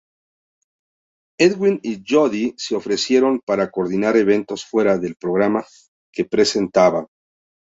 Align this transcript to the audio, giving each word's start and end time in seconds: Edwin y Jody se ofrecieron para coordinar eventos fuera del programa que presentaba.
Edwin 1.37 1.79
y 1.83 2.01
Jody 2.03 2.55
se 2.57 2.73
ofrecieron 2.75 3.39
para 3.45 3.69
coordinar 3.69 4.17
eventos 4.17 4.65
fuera 4.65 4.97
del 4.97 5.13
programa 5.15 5.63
que 6.11 6.25
presentaba. 6.25 7.05